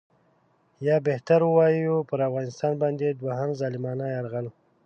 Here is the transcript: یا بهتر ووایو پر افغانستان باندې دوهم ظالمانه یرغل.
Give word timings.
یا 0.87 0.95
بهتر 1.07 1.39
ووایو 1.43 2.07
پر 2.09 2.19
افغانستان 2.29 2.73
باندې 2.81 3.07
دوهم 3.21 3.51
ظالمانه 3.59 4.05
یرغل. 4.15 4.47